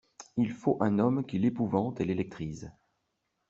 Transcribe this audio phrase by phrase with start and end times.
[0.35, 2.71] Il faut un homme qui l'épouvante et l'électrise.